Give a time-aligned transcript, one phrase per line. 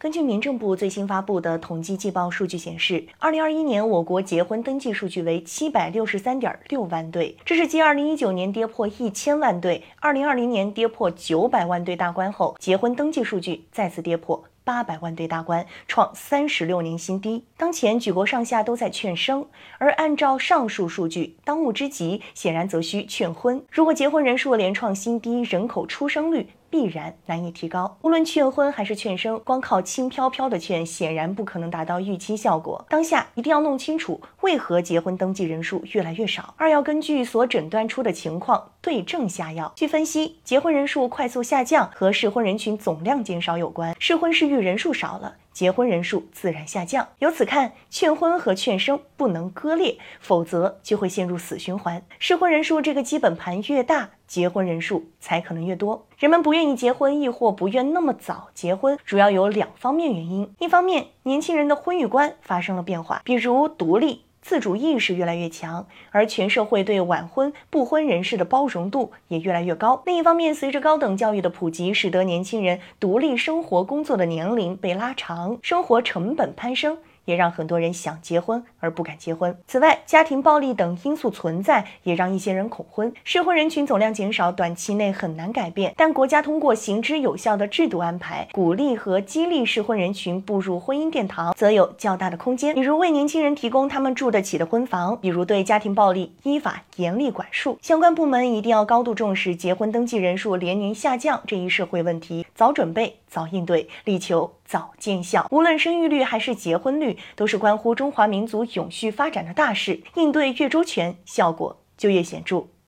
[0.00, 17.44] 根据民政部最新发布的统计季报数据显示，二零二一年我国结婚登记数据为七百六十三点六万对，这是继二零一九年跌破一千万对、二零二零年跌破九百万对大关后，结婚登记数据再次跌破八百万对大关，创三十六年新低。
[17.58, 19.44] 当前举国上下都在劝生，
[19.76, 23.62] 而按照上述数据，当务之急显然则需劝婚。
[23.70, 26.48] 如果结婚人数连创新低，人口出生率。
[26.70, 27.98] 必然难以提高。
[28.02, 32.86] 无论劝婚还是劝生，光靠轻飘飘的劝，显然不可能达到预期效果。
[32.88, 36.54] 当下一定要弄清楚，为何结婚登记人数越来越少。
[36.56, 39.72] 二要根据所诊断出的情况对症下药。
[39.74, 43.94] 据分析，结婚人数快速下降和适婚人群总量减少有关。
[43.98, 45.36] 适婚适育人数少了。
[45.60, 47.06] 结婚人数自然下降。
[47.18, 52.02] 由此看，劝婚和劝生不能割裂，否则就会陷入死循环。
[52.18, 56.06] 适婚人数这个基本盘越大，结婚人数才可能越多。
[56.16, 64.22] 人们不愿意结婚，亦或不愿那么早结婚，主要有两方面原因：一方面，年轻人的婚育观发生了变化，比如独立。
[64.42, 70.02] 自主意识越来越强，而全社会对晚婚不婚人士的包容度也越来越高。
[70.06, 76.98] 另一方面，随着高等教育的普及，使得年轻人独立生活、工作的年龄被拉长，生活成本攀升。
[77.30, 79.56] 也让很多人想结婚而不敢结婚。
[79.68, 83.12] 此外，家庭暴力等因素存在，也让一些人恐婚。
[83.22, 85.94] 适婚人群总量减少，短期内很难改变。
[85.96, 92.74] 但国家通过行之有效的制度安排，鼓励和激励适婚人群步入婚姻殿堂，则有较大的空间。
[92.74, 97.78] 比如为年轻人提供他们住得起的婚房，比如对家庭暴力依法严厉管束。
[97.80, 105.46] 相关部门一定要高度重视结婚登记人数连年下降这一社会问题，早准备、早应对，力求早见效。
[105.50, 107.18] 无论生育率还是结婚率。
[107.36, 112.70] 都是关乎中华民族永续发展的大事，应对越周全，效果就越显著。